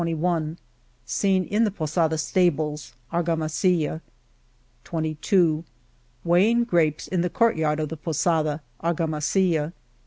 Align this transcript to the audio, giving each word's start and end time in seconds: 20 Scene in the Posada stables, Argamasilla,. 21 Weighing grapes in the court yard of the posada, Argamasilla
20 0.03 0.57
Scene 1.05 1.43
in 1.45 1.63
the 1.63 1.69
Posada 1.69 2.17
stables, 2.17 2.95
Argamasilla,. 3.13 4.01
21 4.83 5.63
Weighing 6.23 6.63
grapes 6.63 7.07
in 7.07 7.21
the 7.21 7.29
court 7.29 7.55
yard 7.55 7.79
of 7.79 7.89
the 7.89 7.97
posada, 7.97 8.61
Argamasilla 8.83 9.73